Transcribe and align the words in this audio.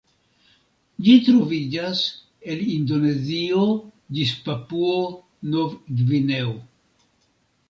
Ĝi 1.07 1.11
troviĝas 1.27 2.01
el 2.53 2.63
Indonezio 2.77 3.67
ĝis 4.17 4.33
Papuo-Nov-Gvineo. 4.49 6.57